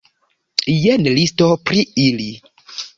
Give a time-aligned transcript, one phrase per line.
[0.85, 2.31] Jen listo pri ili.